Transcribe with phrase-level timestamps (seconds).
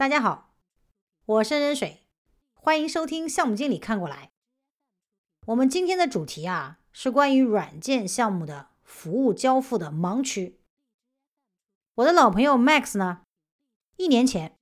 [0.00, 0.54] 大家好，
[1.26, 2.06] 我是任水，
[2.54, 4.30] 欢迎收听项目经理看过来。
[5.48, 10.58] 我们今天的主题啊，是关于软件项目的服务交付的盲区。
[11.96, 13.24] 我的老朋友 Max 呢，
[13.98, 14.56] 一年前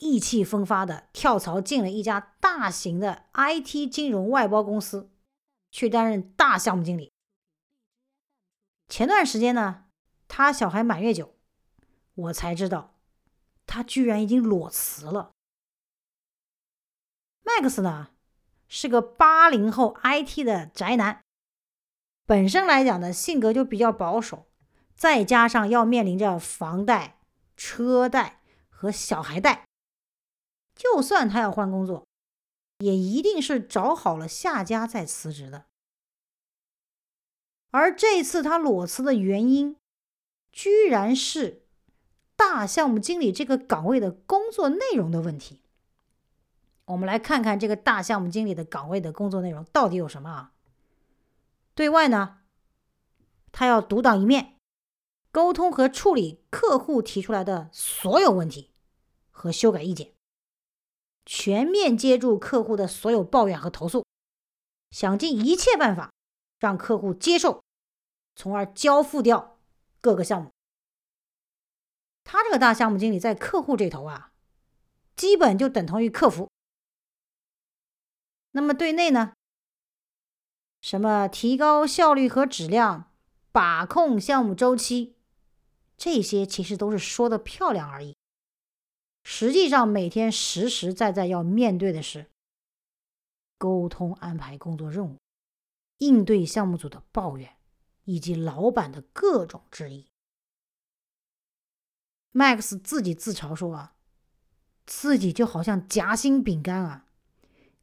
[0.00, 5.10] 意气风发的跳槽进了一家大型的 IT 金融外包公司，
[5.70, 7.10] 去担任大项目经理。
[8.90, 9.86] 前段时间呢，
[10.28, 11.34] 他小孩满月酒，
[12.14, 12.93] 我才知道。
[13.66, 15.32] 他居然已经裸辞了。
[17.42, 18.10] Max 呢，
[18.68, 21.22] 是个八零后 IT 的宅男，
[22.24, 24.46] 本身来讲呢，性格就比较保守，
[24.94, 27.20] 再加上要面临着房贷、
[27.56, 29.66] 车贷和小孩贷，
[30.74, 32.06] 就算他要换工作，
[32.78, 35.66] 也一定是找好了下家再辞职的。
[37.70, 39.76] 而这次他裸辞的原因，
[40.50, 41.63] 居然是。
[42.36, 45.60] 大项目经理这个岗位的工作内容的问题，
[46.86, 50.52] 我们来看看这个大项目经理的岗位的工作内容到底有什么啊？
[51.74, 52.38] 对外呢，
[53.52, 54.56] 他要独当一面，
[55.30, 58.70] 沟通和处理客户提出来的所有问题
[59.30, 60.12] 和修改意见，
[61.24, 64.04] 全面接住客户的所有抱怨和投诉，
[64.90, 66.12] 想尽一切办法
[66.60, 67.62] 让客户接受，
[68.36, 69.58] 从而交付掉
[70.00, 70.53] 各个项目。
[72.34, 74.32] 他这个大项目经理在客户这头啊，
[75.14, 76.50] 基本就等同于客服。
[78.50, 79.34] 那么对内呢，
[80.80, 83.12] 什么提高效率和质量、
[83.52, 85.14] 把控项目周期，
[85.96, 88.16] 这些其实都是说的漂亮而已。
[89.22, 92.26] 实际上，每天实实在在要面对的是
[93.56, 95.18] 沟通、安排工作任务、
[95.98, 97.56] 应对项目组的抱怨，
[98.02, 100.08] 以及老板的各种质疑。
[102.34, 103.94] Max 自己自嘲说：“啊，
[104.84, 107.06] 自己就好像夹心饼干啊，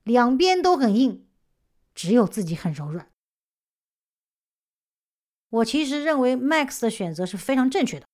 [0.04, 1.26] 两边都很硬，
[1.96, 3.10] 只有自己很柔软。”
[5.50, 8.06] 我其实认为 Max 的选择是非常正确的，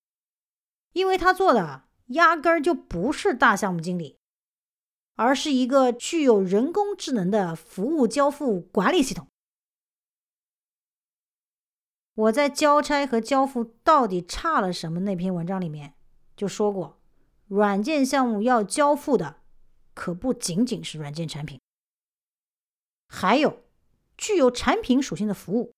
[0.93, 4.19] 因为他做的压根儿就不是大项目经理，
[5.15, 9.27] 而是一个具有人工智能的服务交付管理系统。
[12.13, 15.96] 我在交差和交付到底差了什么那篇文章里面。
[16.37, 16.97] 就说过，
[17.47, 19.41] 软件项目要交付的
[19.95, 21.59] 可不仅仅是软件产品，
[23.07, 23.63] 还有
[24.15, 25.73] 具有产品属性的服务。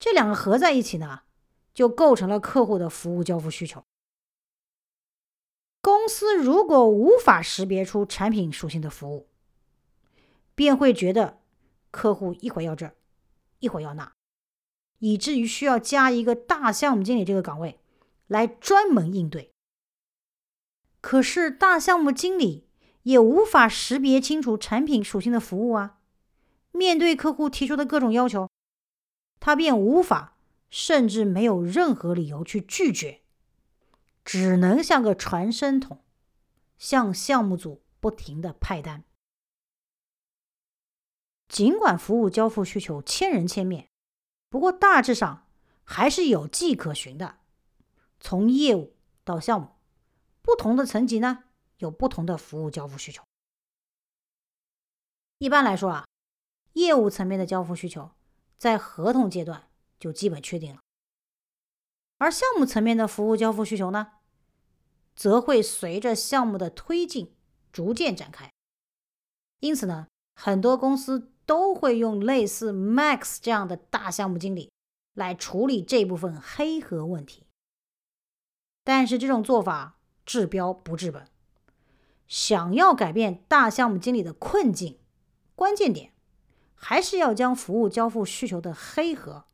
[0.00, 1.22] 这两个合在一起呢，
[1.72, 3.84] 就构成了客户的服务交付需求。
[5.80, 9.28] 公司如果无法识别出产品属性的服务，
[10.56, 11.40] 便会觉得
[11.92, 12.92] 客户一会儿要这，
[13.60, 14.12] 一会儿要那，
[14.98, 17.78] 以至于需要加一个大项目经理这个岗位。
[18.26, 19.52] 来专门应对，
[21.00, 22.68] 可是大项目经理
[23.02, 26.00] 也无法识别清楚产品属性的服务啊。
[26.72, 28.50] 面对客户提出的各种要求，
[29.40, 30.36] 他便无法，
[30.68, 33.22] 甚至没有任何理由去拒绝，
[34.24, 36.04] 只能像个传声筒，
[36.76, 39.04] 向项目组不停的派单。
[41.48, 43.88] 尽管服务交付需求千人千面，
[44.50, 45.46] 不过大致上
[45.84, 47.38] 还是有迹可循的。
[48.28, 48.92] 从业务
[49.22, 49.68] 到项目，
[50.42, 51.44] 不同的层级呢，
[51.78, 53.22] 有不同的服务交付需求。
[55.38, 56.08] 一般来说啊，
[56.72, 58.10] 业务层面的交付需求
[58.58, 59.70] 在合同阶段
[60.00, 60.80] 就基本确定了，
[62.18, 64.14] 而项目层面的服务交付需求呢，
[65.14, 67.32] 则会随着项目的推进
[67.70, 68.50] 逐渐展开。
[69.60, 74.72] 因此呢，很多公司都会用类似 Max 这样的大项目经理
[75.14, 77.45] 来处理这部分黑盒问题。
[78.86, 81.28] 但是这种做法治标不治本。
[82.28, 85.00] 想要改变大项目经理的困境，
[85.56, 86.12] 关键点
[86.76, 89.46] 还是要将服务交付需求的黑盒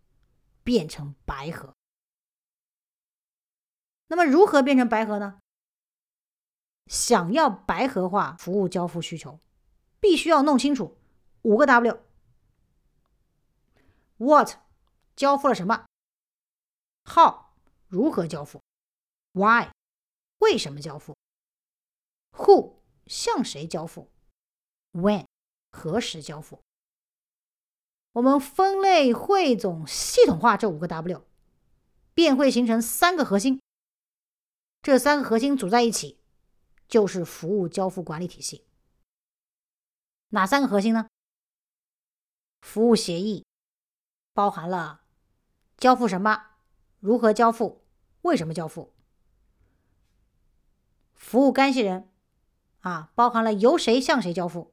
[0.62, 1.72] 变成白盒。
[4.08, 5.38] 那么如何变成白盒呢？
[6.88, 9.40] 想要白盒化服务交付需求，
[9.98, 10.98] 必须要弄清楚
[11.40, 11.64] 五个
[14.18, 14.56] W：What
[15.16, 15.86] 交付了什么
[17.04, 17.46] ？How
[17.88, 18.60] 如何交付
[19.32, 19.70] ？Why？
[20.38, 21.16] 为什么交付
[22.32, 22.74] ？Who？
[23.06, 24.10] 向谁交付
[24.92, 25.26] ？When？
[25.70, 26.60] 何时交付？
[28.12, 31.24] 我们分类、汇总、系统化这五个 W，
[32.14, 33.60] 便会形成三个核心。
[34.82, 36.18] 这三个核心组在一起，
[36.88, 38.66] 就是服务交付管理体系。
[40.28, 41.08] 哪三个核心呢？
[42.60, 43.44] 服务协议
[44.32, 45.02] 包含了
[45.76, 46.56] 交付什么、
[47.00, 47.84] 如何交付、
[48.22, 48.92] 为什么交付。
[51.22, 52.10] 服务干系人
[52.80, 54.72] 啊，包含了由谁向谁交付；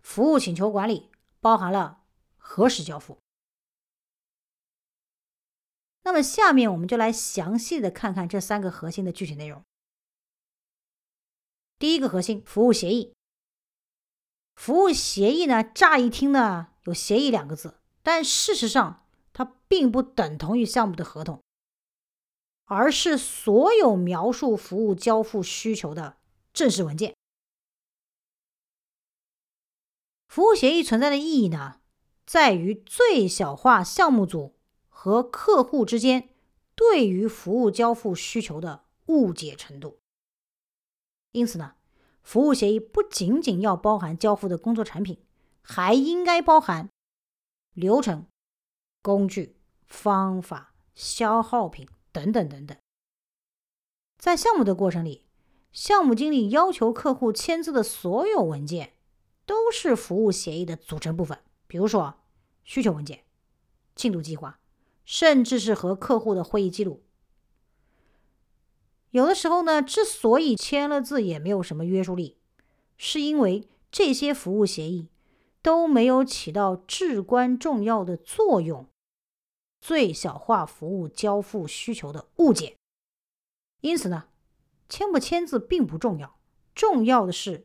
[0.00, 1.10] 服务请求管理
[1.40, 2.02] 包含了
[2.36, 3.16] 何时交付。
[6.02, 9.62] 那么下面我们就来详细的看看这三个核心的具体内容。
[11.78, 13.14] 第一个核心，服务协议。
[14.56, 21.40] 服务协议呢，乍一听呢有协议两个字，但事实上它并不等同于项目的合同，
[22.70, 26.18] 而是所有描述服务交付需求的
[26.52, 27.16] 正式文件。
[30.28, 31.80] 服务协议存在的意义呢，
[32.24, 34.54] 在于最小化项目组
[34.88, 36.28] 和客户之间
[36.76, 39.98] 对于服务交付需求的误解程度。
[41.32, 41.74] 因此呢。
[42.22, 45.24] 服务协议不仅仅要包含交付的工作产品，
[45.62, 46.90] 还应该包含
[47.72, 48.26] 流程、
[49.02, 49.56] 工具、
[49.86, 52.76] 方法、消耗品等等等等。
[54.18, 55.24] 在项目的过程里，
[55.72, 58.94] 项目经理要求客户签字的所有文件
[59.46, 62.20] 都是服务协议的组成部分，比如说
[62.64, 63.24] 需求文件、
[63.94, 64.58] 进度计划，
[65.04, 67.02] 甚至是和客户的会议记录。
[69.10, 72.36] 有的时候呢，之所以签了字也没有什么约束力，
[72.96, 75.08] 是因为这些服务协议
[75.62, 78.86] 都没有起到至关重要的作用，
[79.80, 82.76] 最小化服务交付需求的误解。
[83.80, 84.28] 因此呢，
[84.88, 86.38] 签不签字并不重要，
[86.74, 87.64] 重要的是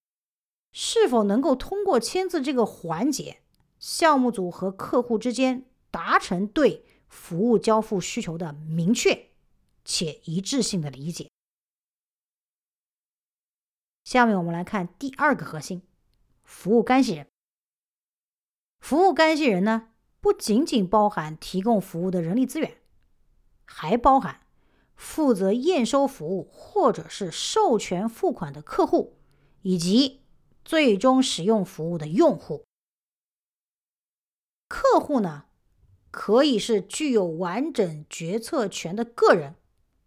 [0.72, 3.42] 是否能够通过签字这个环节，
[3.80, 9.32] 项目组和客户之间达成对服务交付需求的明确
[9.84, 11.30] 且一致性的理解。
[14.04, 15.82] 下面我们来看第二个核心：
[16.44, 17.28] 服务干系人。
[18.80, 19.90] 服务干系人呢，
[20.26, 22.78] 不仅仅包含提供服务的人力资源，
[23.64, 24.42] 还包含
[24.96, 29.20] 负责验收服务或者是授权付款的客户，
[29.62, 30.24] 以及
[30.64, 32.66] 最终使用服务的用户。
[34.68, 35.46] 客户呢，
[36.10, 39.54] 可以是具有完整决策权的个人，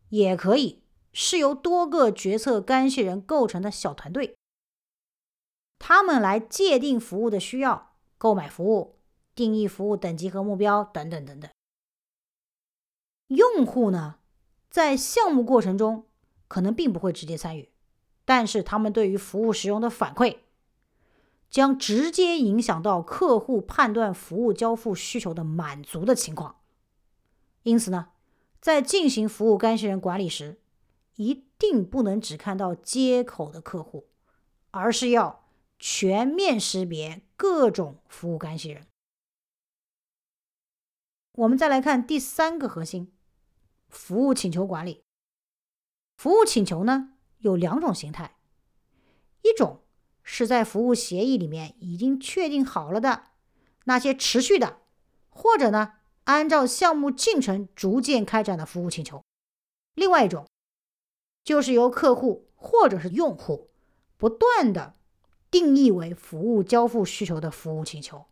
[0.09, 0.83] 也可以。
[1.13, 4.37] 是由多个决策干系人构成的小团队，
[5.79, 8.98] 他们来界定服务的需要、购买服务、
[9.39, 11.49] 定义服务等级和目标等等等等。
[13.29, 14.17] 用户呢，
[14.69, 16.07] 在项目过程中
[16.49, 17.71] 可能并不会直接参与，
[18.25, 20.39] 但是他们对于服务使用的反馈，
[21.49, 26.57] 将直接影响到客户判断服务交付需求的满足的情况。
[27.63, 28.09] 因此呢，
[28.61, 30.59] 在进行服务干系人管理时，
[31.15, 34.09] 一定不能只看到接口的客户，
[34.73, 35.45] 而是要
[35.79, 38.87] 全面识别各种服务干系人。
[41.39, 43.13] 我们再来看第三个核心：
[43.89, 45.05] 服务请求管理。
[46.17, 48.37] 服务请求呢有两种形态，
[49.43, 49.85] 一种
[50.25, 53.27] 是在服务协议里面已经确定好了的
[53.85, 54.81] 那些持续的，
[55.29, 55.93] 或者呢
[56.25, 59.23] 按照项目进程逐渐开展的服务请求；
[59.95, 60.47] 另外一种。
[61.45, 63.71] 就是由客户或者是用户
[64.19, 64.97] 不断的
[65.51, 68.27] 定义为服务交付需求的服务请求，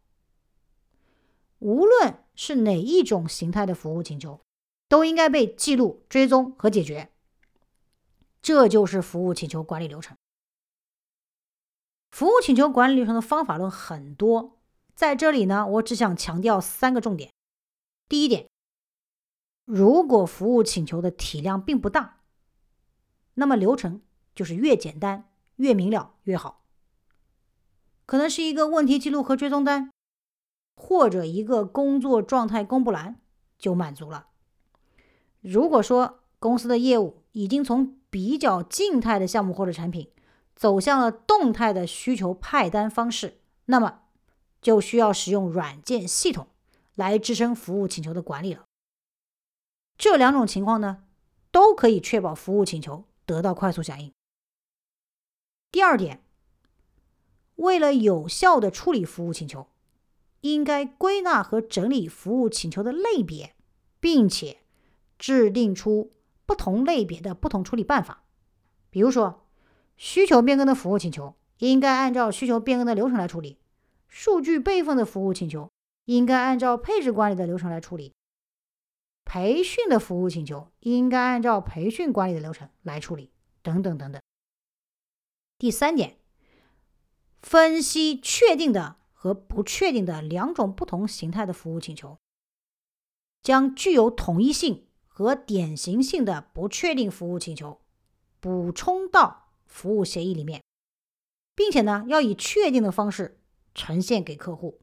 [1.60, 4.40] 无论是哪一种形态的服务请求，
[4.88, 7.10] 都应该被记录、追踪和解决。
[8.40, 10.16] 这就是服务请求管理流程。
[12.10, 14.58] 服务请求管理流程的方法论很多，
[14.94, 17.32] 在这里呢，我只想强调三个重点。
[18.08, 18.48] 第一点，
[19.64, 22.20] 如果服务请求的体量并不大，
[23.34, 24.02] 那么流程
[24.34, 26.62] 就是越简单、越明了越好。
[28.06, 29.90] 可能是一个问题记录和追踪单，
[30.76, 33.20] 或者一个工作状态公布栏
[33.58, 34.28] 就满足了。
[35.40, 40.10] 如果说公司的业务已经从比较静态的项目或者产品
[40.54, 44.02] 走向了动态的需求派单方式，那么
[44.62, 46.46] 就需要使用软件系统
[46.94, 48.64] 来支撑服务请求的管理了。
[49.98, 51.04] 这两种情况呢，
[51.50, 53.04] 都可以确保服务请求。
[53.26, 54.12] 得到快速响应。
[55.72, 56.22] 第二点，
[57.56, 59.66] 为了有效的处理服务请求，
[60.52, 63.54] 应该归纳和整理服务请求的类别，
[64.00, 64.58] 并且
[65.18, 66.12] 制定出
[66.44, 68.24] 不同类别的不同处理办法。
[68.90, 69.46] 比如说，
[69.96, 73.58] 需求变更的服务请求应该按照需求变更的流程来处理；
[74.08, 75.70] 数据备份的服务请求
[76.04, 78.12] 应该按照配置管理的流程来处理。
[79.24, 84.22] 培训的服务请求应该按照培训管理的流程来处理，等等等等。
[85.58, 86.18] 第三点，
[87.42, 88.96] 分析确定的
[89.26, 92.16] 和不确定的两种不同形态的服务请求，
[93.42, 97.80] 将具有统一性和典型性的不确定服务请求
[98.38, 100.62] 补充到服务协议里面，
[101.56, 103.40] 并且呢，要以确定的方式
[103.74, 104.80] 呈现给客户。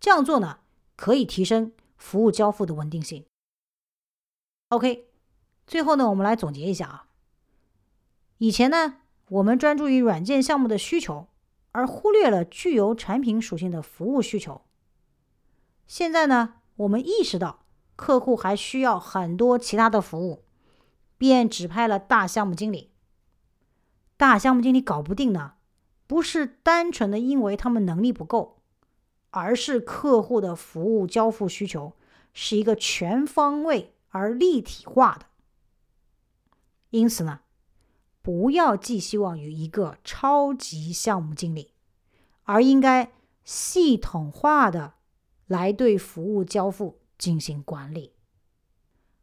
[0.00, 0.60] 这样做呢，
[0.96, 3.26] 可以提升服务交付的稳定性。
[4.68, 5.10] OK，
[5.66, 7.08] 最后呢，我们来总结一下啊。
[8.38, 11.28] 以前呢，我们专注于软件项目的需求，
[11.74, 14.62] 而忽略了具有产品属性的服务需求。
[15.88, 17.64] 现在呢，我们意识到
[17.96, 20.44] 客户还需要很多其他的服务，
[21.18, 22.92] 便指派了大项目经理。
[24.16, 25.54] 大项目经理搞不定呢，
[26.06, 28.62] 不是单纯的因为他们能力不够，
[29.30, 31.94] 而是客户的服务交付需求
[32.32, 35.26] 是一个全方位而立体化的。
[36.90, 37.40] 因此呢，
[38.24, 41.74] 不要寄希望于一个超级项目经理，
[42.44, 43.12] 而应该
[43.44, 44.94] 系统化的。
[45.46, 48.14] 来对服务交付进行管理。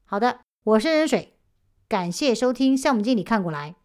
[0.05, 1.35] 好的，我是任水，
[1.87, 3.75] 感谢收听项目经理看过来。